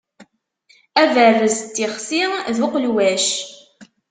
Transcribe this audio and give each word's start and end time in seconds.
Aberrez 1.01 1.57
d 1.61 1.67
tixsi 1.75 2.23
d 2.55 2.57
uqelwac. 2.65 3.27